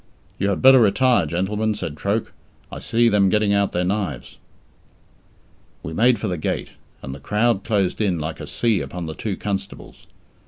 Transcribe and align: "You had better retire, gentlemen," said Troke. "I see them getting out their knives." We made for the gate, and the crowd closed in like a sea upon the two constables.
"You 0.39 0.49
had 0.49 0.63
better 0.63 0.79
retire, 0.79 1.27
gentlemen," 1.27 1.75
said 1.75 1.95
Troke. 1.95 2.33
"I 2.71 2.79
see 2.79 3.07
them 3.07 3.29
getting 3.29 3.53
out 3.53 3.71
their 3.71 3.83
knives." 3.83 4.39
We 5.83 5.93
made 5.93 6.17
for 6.17 6.27
the 6.27 6.37
gate, 6.39 6.71
and 7.03 7.13
the 7.13 7.19
crowd 7.19 7.63
closed 7.63 8.01
in 8.01 8.17
like 8.17 8.39
a 8.39 8.47
sea 8.47 8.81
upon 8.81 9.05
the 9.05 9.13
two 9.13 9.37
constables. 9.37 10.07